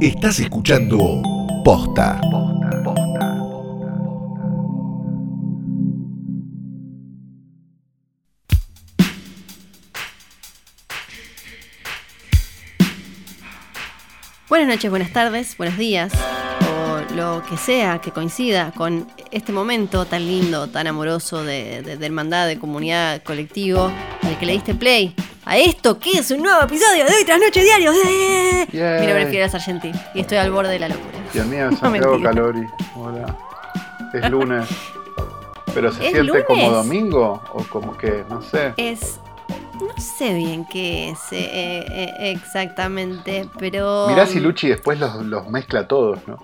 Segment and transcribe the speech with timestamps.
[0.00, 1.20] Estás escuchando
[1.62, 2.18] Posta.
[14.48, 16.14] Buenas noches, buenas tardes, buenos días,
[16.72, 22.06] o lo que sea que coincida con este momento tan lindo, tan amoroso de, de,
[22.06, 23.92] hermandad, de comunidad, colectivo,
[24.22, 25.14] al que le diste play.
[25.44, 27.94] A esto que es un nuevo episodio de Hoy Tras Noche Diarios.
[28.06, 28.66] ¡Eh!
[28.72, 29.00] Yay.
[29.00, 31.18] Mi nombre es Fidel Sargenti y estoy al borde de la locura.
[31.32, 32.20] Dios mío, Santiago.
[32.22, 32.66] Calori.
[32.94, 33.36] Hola.
[34.12, 34.68] Es lunes.
[35.74, 36.44] Pero se ¿Es siente lunes?
[36.46, 38.74] como domingo o como que, no sé.
[38.76, 39.18] Es.
[39.80, 44.08] No sé bien qué es eh, eh, exactamente, pero.
[44.08, 46.36] Mirá si Luchi después los, los mezcla todos, ¿no?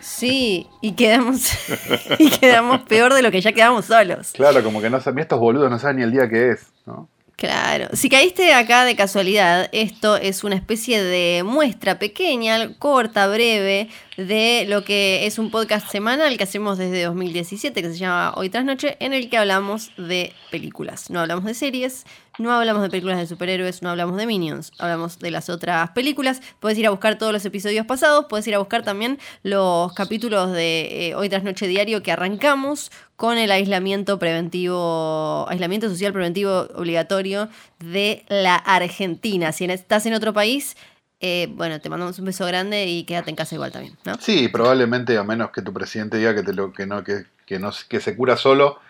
[0.00, 1.50] Sí, y quedamos.
[2.20, 4.30] y quedamos peor de lo que ya quedamos solos.
[4.32, 7.08] Claro, como que no saben, estos boludos no saben ni el día que es, ¿no?
[7.42, 13.88] Claro, si caíste acá de casualidad, esto es una especie de muestra pequeña, corta, breve,
[14.16, 18.48] de lo que es un podcast semanal que hacemos desde 2017, que se llama Hoy
[18.48, 21.10] tras Noche, en el que hablamos de películas.
[21.10, 22.04] No hablamos de series,
[22.38, 26.40] no hablamos de películas de superhéroes, no hablamos de Minions, hablamos de las otras películas.
[26.60, 30.52] Puedes ir a buscar todos los episodios pasados, puedes ir a buscar también los capítulos
[30.52, 36.68] de eh, Hoy tras Noche Diario que arrancamos con el aislamiento preventivo, aislamiento social preventivo
[36.74, 39.52] obligatorio de la Argentina.
[39.52, 40.76] Si estás en otro país,
[41.20, 43.96] eh, bueno, te mandamos un beso grande y quédate en casa igual también.
[44.20, 47.58] Sí, probablemente, a menos que tu presidente diga que te lo, que no, que, que
[47.58, 48.80] no, que se cura solo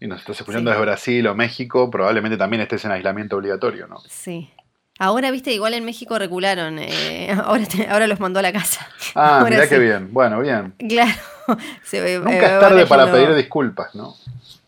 [0.00, 0.74] y nos estás escuchando Sí.
[0.74, 3.98] desde Brasil o México, probablemente también estés en aislamiento obligatorio, ¿no?
[4.08, 4.50] Sí.
[5.00, 6.78] Ahora, viste, igual en México recularon.
[6.80, 8.86] eh, ahora, te- ahora los mandó a la casa.
[9.14, 9.68] Ah, Ahora mirá sí.
[9.70, 10.12] qué bien.
[10.12, 10.74] Bueno, bien.
[10.88, 11.12] Claro.
[11.84, 14.14] Se ve- Nunca eh, es tarde para pedir disculpas, ¿no?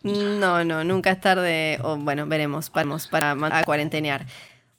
[0.03, 1.79] No, no, nunca es tarde.
[1.83, 3.35] O bueno, veremos, vamos para
[3.65, 4.25] cuarentenear.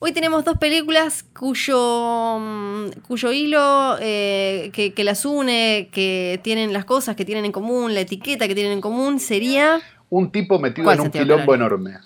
[0.01, 6.73] Hoy tenemos dos películas cuyo, mm, cuyo hilo eh, que, que las une, que tienen
[6.73, 9.81] las cosas que tienen en común, la etiqueta que tienen en común, sería
[10.15, 11.97] Un tipo metido ¿Cuál, en un quilombo enorme.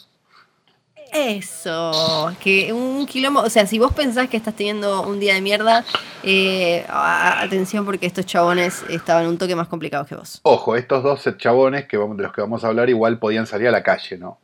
[1.12, 2.32] eso.
[2.40, 3.40] Que un quilombo.
[3.40, 5.84] O sea, si vos pensás que estás teniendo un día de mierda,
[6.22, 10.38] eh, atención porque estos chabones estaban un toque más complicados que vos.
[10.44, 13.66] Ojo, estos dos chabones que vamos, de los que vamos a hablar igual podían salir
[13.66, 14.38] a la calle, ¿no?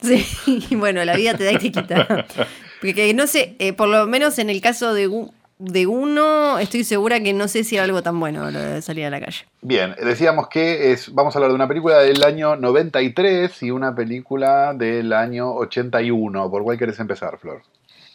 [0.00, 0.24] Sí,
[0.76, 2.26] bueno, la vida te da y te quita.
[2.80, 6.84] Porque no sé, eh, por lo menos en el caso de, u- de uno, estoy
[6.84, 9.46] segura que no sé si era algo tan bueno lo de salir a la calle.
[9.62, 13.94] Bien, decíamos que es, vamos a hablar de una película del año 93 y una
[13.94, 16.50] película del año 81.
[16.50, 17.62] ¿Por cuál querés empezar, Flor?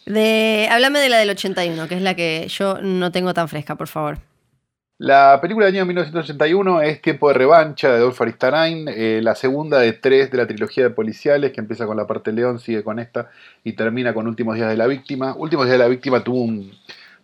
[0.06, 3.74] De, háblame de la del 81, que es la que yo no tengo tan fresca,
[3.74, 4.18] por favor.
[4.98, 9.80] La película del año 1981 es Tiempo de Revancha de Adolfo Aristarain, eh, la segunda
[9.80, 13.00] de tres de la trilogía de policiales, que empieza con La parte León, sigue con
[13.00, 13.28] esta
[13.64, 15.34] y termina con Últimos Días de la Víctima.
[15.36, 16.70] Últimos Días de la Víctima tuvo un,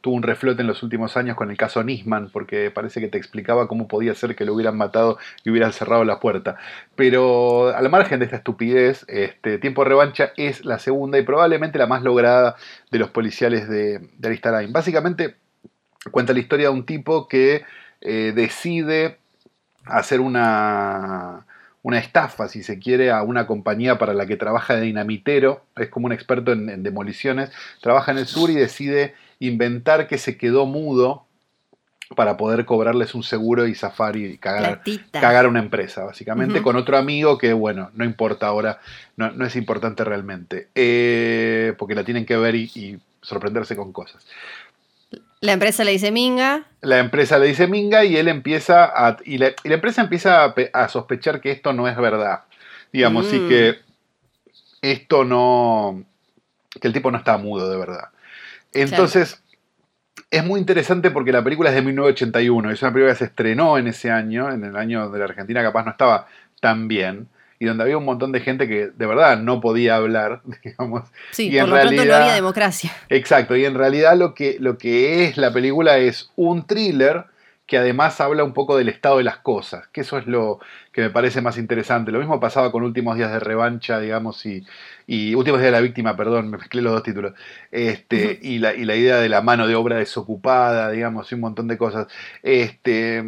[0.00, 3.18] tuvo un reflote en los últimos años con el caso Nisman, porque parece que te
[3.18, 6.56] explicaba cómo podía ser que lo hubieran matado y hubieran cerrado la puerta.
[6.94, 11.78] Pero al margen de esta estupidez, este, Tiempo de Revancha es la segunda y probablemente
[11.78, 12.56] la más lograda
[12.90, 14.72] de los policiales de, de Aristarain.
[14.72, 15.36] Básicamente
[16.10, 17.64] cuenta la historia de un tipo que
[18.00, 19.18] eh, decide
[19.84, 21.46] hacer una,
[21.82, 25.88] una estafa, si se quiere, a una compañía para la que trabaja de dinamitero, es
[25.88, 30.36] como un experto en, en demoliciones, trabaja en el sur y decide inventar que se
[30.36, 31.24] quedó mudo
[32.16, 37.36] para poder cobrarles un seguro y zafar y cagar, una empresa, básicamente, con otro amigo
[37.36, 38.80] que, bueno, no importa ahora,
[39.16, 43.92] no, no es importante realmente, eh, porque la tienen que ver y- y sorprenderse con
[43.92, 44.24] cosas.
[45.40, 46.64] La empresa le dice Minga.
[46.80, 49.18] La empresa le dice Minga y él empieza a.
[49.24, 52.44] Y la, y la empresa empieza a, pe- a sospechar que esto no es verdad.
[52.92, 53.48] Digamos, y Mm.
[53.48, 53.78] que
[54.82, 56.02] esto no.
[56.80, 58.08] que el tipo no está mudo de verdad.
[58.72, 59.42] Entonces.
[60.30, 63.78] Es muy interesante porque la película es de 1981, es una película que se estrenó
[63.78, 66.26] en ese año, en el año de la Argentina capaz no estaba
[66.60, 70.42] tan bien, y donde había un montón de gente que de verdad no podía hablar,
[70.64, 72.92] digamos, Sí, Y por lo pronto no realidad- había democracia.
[73.08, 77.24] Exacto, y en realidad lo que, lo que es la película es un thriller
[77.68, 80.58] que además habla un poco del estado de las cosas, que eso es lo
[80.90, 82.10] que me parece más interesante.
[82.10, 84.64] Lo mismo pasaba con Últimos Días de Revancha, digamos, y,
[85.06, 87.34] y Últimos Días de la Víctima, perdón, me mezclé los dos títulos,
[87.70, 91.42] este, y, la, y la idea de la mano de obra desocupada, digamos, y un
[91.42, 92.06] montón de cosas.
[92.42, 93.22] Este,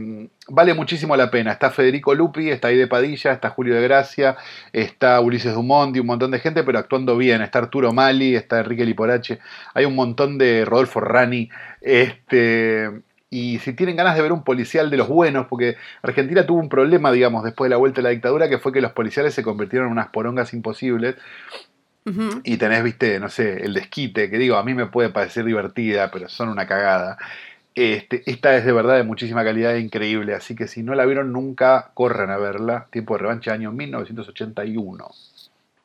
[0.49, 1.53] vale muchísimo la pena.
[1.53, 4.39] Está Federico Lupi, está Aide Padilla, está Julio de Gracia,
[4.73, 7.43] está Ulises Dumont y un montón de gente, pero actuando bien.
[7.43, 9.39] Está Arturo Mali, está Enrique Liporache,
[9.75, 11.51] hay un montón de Rodolfo Rani.
[11.83, 16.59] Este, y si tienen ganas de ver un policial de los buenos, porque Argentina tuvo
[16.59, 19.35] un problema, digamos, después de la vuelta de la dictadura, que fue que los policiales
[19.35, 21.15] se convirtieron en unas porongas imposibles.
[22.43, 26.11] Y tenés, viste, no sé, el desquite, que digo, a mí me puede parecer divertida,
[26.11, 27.19] pero son una cagada.
[27.77, 31.07] Este, esta es de verdad de muchísima calidad e increíble, así que si no la
[31.07, 32.89] vieron nunca, corran a verla.
[32.91, 35.09] Tiempo de revancha, año 1981.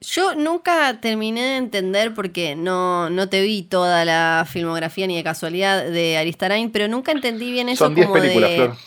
[0.01, 5.23] Yo nunca terminé de entender, porque no, no te vi toda la filmografía ni de
[5.23, 8.55] casualidad de Aristarain, pero nunca entendí bien eso Son 10 como películas, de...
[8.55, 8.77] Flor.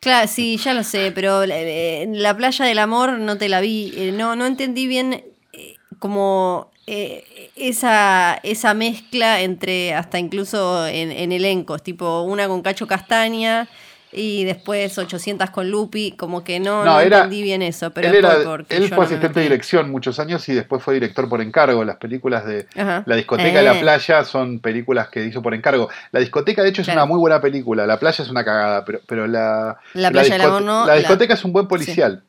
[0.00, 3.92] Claro, sí, ya lo sé, pero eh, la playa del amor no te la vi.
[3.96, 11.10] Eh, no, no entendí bien eh, como eh, esa, esa mezcla entre hasta incluso en,
[11.10, 13.66] en elencos, tipo una con Cacho Castaña
[14.14, 17.90] y después 800 con Lupi, como que no, No, no era- entendí bien eso.
[17.90, 18.34] Pero él era-
[18.68, 21.84] él fue no asistente de dirección muchos años y después fue director por encargo.
[21.84, 23.02] Las películas de Ajá.
[23.06, 23.80] La discoteca y la Eh.
[23.80, 25.88] playa son películas que hizo por encargo.
[26.12, 27.00] La discoteca, de hecho, es Claro.
[27.02, 27.86] una muy buena película.
[27.86, 30.92] La playa es una cagada, pero, pero la, La playa del discote- amor no, La
[30.94, 32.22] la- discoteca es un buen policial.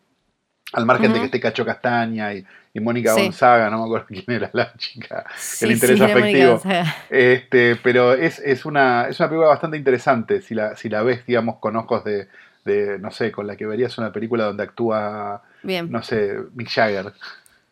[0.74, 2.44] Al margen de que esté Cacho Castaña y,
[2.76, 3.22] y Mónica Sí.
[3.24, 5.26] Gonzaga, no me acuerdo quién era la chica.
[5.38, 6.62] Sí, el interés sí, afectivo.
[7.10, 11.26] Este, pero es, es, una, es una película bastante interesante si la, si la ves,
[11.26, 12.28] digamos, con ojos de,
[12.66, 15.90] de, no sé, con la que verías una película donde actúa, Bien.
[15.90, 17.14] no sé, Mick Jagger.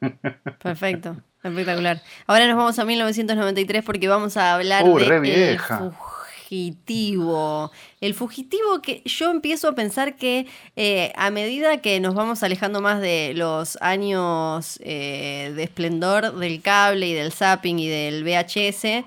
[0.62, 2.02] Perfecto, espectacular.
[2.28, 5.92] Ahora nos vamos a 1993 porque vamos a hablar Uh, de re El vieja.
[6.54, 7.72] Fugitivo.
[8.00, 10.46] El Fugitivo que yo empiezo a pensar que
[10.76, 16.62] eh, a medida que nos vamos alejando más de los años eh, de esplendor del
[16.62, 19.04] cable y del zapping y del VHS,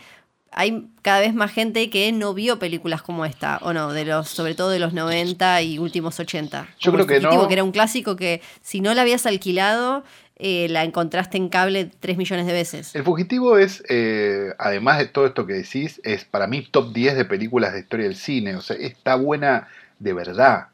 [0.50, 4.28] hay cada vez más gente que no vio películas como esta, o no, de los,
[4.28, 6.66] sobre todo de los 90 y últimos 80.
[6.80, 7.46] Yo creo El que no.
[7.46, 10.02] que era un clásico que si no la habías alquilado,
[10.38, 12.94] eh, la encontraste en cable 3 millones de veces.
[12.94, 17.16] El Fugitivo es, eh, además de todo esto que decís, es para mí top 10
[17.16, 18.54] de películas de historia del cine.
[18.54, 19.68] O sea, está buena
[19.98, 20.68] de verdad.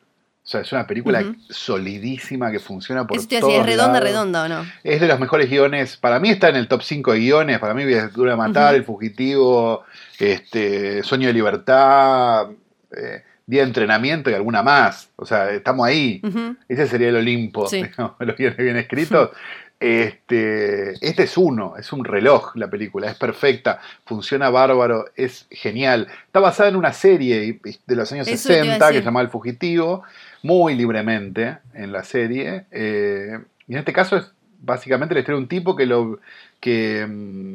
[0.44, 3.92] O sea, es una película solidísima que funciona por Eso te todos decía, ¿es redonda,
[3.92, 4.08] lados.
[4.08, 4.66] redonda o no?
[4.82, 5.96] Es de los mejores guiones.
[5.96, 7.58] Para mí está en el top 5 de guiones.
[7.60, 8.74] Para mí Dura Matar.
[8.74, 9.84] El Fugitivo,
[10.18, 12.48] este, Sueño de Libertad,
[12.96, 15.10] eh, Día de Entrenamiento y alguna más.
[15.16, 16.22] O sea, estamos ahí.
[16.68, 17.82] Ese sería el Olimpo, Sí.
[17.82, 19.30] digamos, los guiones bien escritos.
[19.84, 26.06] Este, este es uno, es un reloj la película, es perfecta, funciona bárbaro, es genial.
[26.26, 29.04] Está basada en una serie de los años Eso te iba a 60 que se
[29.04, 30.04] llama El Fugitivo,
[30.44, 32.66] muy libremente en la serie.
[32.70, 34.30] eh, y en este caso es
[34.60, 36.20] básicamente la historia de un tipo que lo,
[36.60, 37.54] que, mm,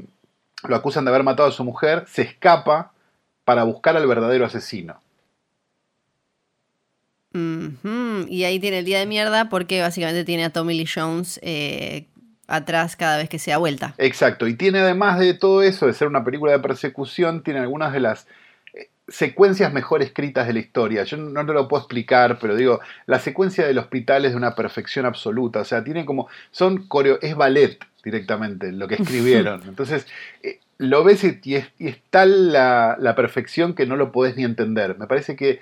[0.67, 2.91] lo acusan de haber matado a su mujer, se escapa
[3.45, 4.99] para buscar al verdadero asesino.
[8.29, 12.07] Y ahí tiene el día de mierda porque básicamente tiene a Tommy Lee Jones eh,
[12.47, 13.93] atrás cada vez que se da vuelta.
[13.97, 17.93] Exacto, y tiene además de todo eso, de ser una película de persecución, tiene algunas
[17.93, 18.27] de las
[18.73, 21.03] eh, secuencias mejor escritas de la historia.
[21.03, 24.55] Yo no te lo puedo explicar, pero digo, la secuencia del hospital es de una
[24.55, 29.61] perfección absoluta, o sea, tiene como, son coreo, es ballet directamente lo que escribieron.
[29.67, 30.07] Entonces,
[30.41, 34.11] eh, lo ves y, y es, y es tal la, la perfección que no lo
[34.11, 34.97] podés ni entender.
[34.97, 35.59] Me parece que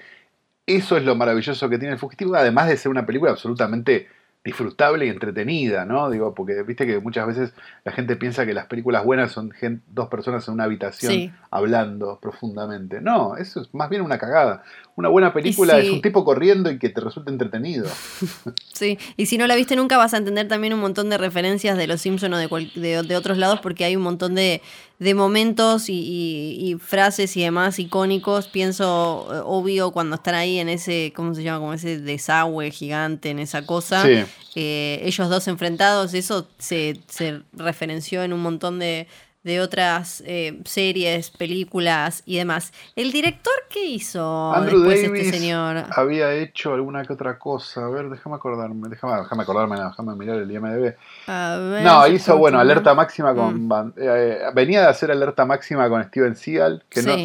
[0.65, 4.07] eso es lo maravilloso que tiene el fugitivo, además de ser una película absolutamente
[4.45, 6.09] disfrutable y entretenida, ¿no?
[6.12, 7.51] Digo, porque viste que muchas veces
[7.83, 9.51] la gente piensa que las películas buenas son
[9.88, 11.31] dos personas en una habitación Sí.
[11.50, 13.01] hablando profundamente.
[13.01, 14.63] No, eso es más bien una cagada.
[14.97, 17.88] Una buena película es un tipo corriendo y que te resulta entretenido.
[18.75, 21.77] Sí, y si no la viste nunca vas a entender también un montón de referencias
[21.77, 24.62] de Los Simpson o de, cual- de, de otros lados porque hay un montón de,
[25.00, 28.49] de momentos y, y- y frases y demás icónicos.
[28.49, 31.59] Pienso, eh, obvio, cuando están ahí en ese, ¿cómo se llama?
[31.59, 34.04] Como ese desagüe gigante, en esa cosa.
[34.04, 34.25] Sí.
[34.56, 39.07] Eh, ellos dos enfrentados, eso se, se referenció en un montón de,
[39.45, 42.73] de otras eh, series, películas y demás.
[42.95, 45.83] ¿El director qué hizo Andrew después Davis este señor?
[45.92, 47.85] había hecho alguna que otra cosa.
[47.85, 48.89] A ver, déjame acordarme.
[48.89, 50.95] Déjame, déjame acordarme, no, déjame mirar el IMDB.
[51.27, 53.68] A ver, No, hizo, bueno, alerta máxima con.
[53.68, 53.94] Mm.
[53.97, 57.15] Eh, venía de hacer alerta máxima con Steven Seagal, que no.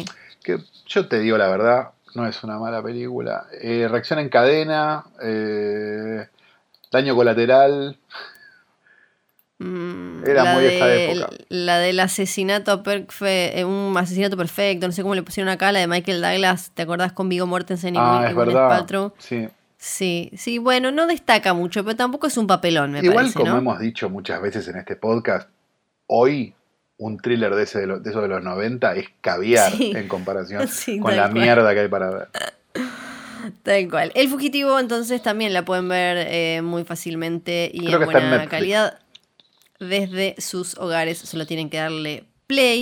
[0.43, 3.47] Que yo te digo la verdad, no es una mala película.
[3.59, 6.27] Eh, reacción en cadena, eh,
[6.91, 7.97] daño colateral.
[9.59, 11.29] Mm, Era muy de- época.
[11.49, 15.87] La del asesinato perfecto, un asesinato perfecto, no sé cómo le pusieron acá, la de
[15.87, 18.33] Michael Douglas, ¿te acordás con Vigo Mortensen y ah, es.
[18.35, 19.13] Paltrow?
[19.19, 19.47] Sí.
[19.77, 23.51] Sí, sí, bueno, no destaca mucho, pero tampoco es un papelón, me Igual, parece, como
[23.51, 23.57] ¿no?
[23.57, 25.49] hemos dicho muchas veces en este podcast,
[26.07, 26.53] hoy
[26.97, 29.91] un thriller de, ese de, lo- de esos de los 90 es caviar Sí.
[29.95, 31.33] en comparación Sí, con la cual.
[31.33, 32.27] mierda que hay para ver.
[33.63, 34.11] Tal cual.
[34.15, 38.99] El fugitivo, entonces, también la pueden ver eh, muy fácilmente y Creo en buena calidad
[39.79, 41.17] desde sus hogares.
[41.17, 42.81] Solo tienen que darle play,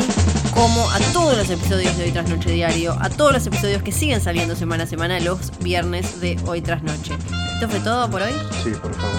[0.54, 3.92] como a todos los episodios de Hoy Tras Noche Diario, a todos los episodios que
[3.92, 7.14] siguen saliendo semana a semana los viernes de Hoy Tras Noche.
[7.54, 8.34] Esto fue todo por hoy.
[8.64, 9.19] Sí, por favor.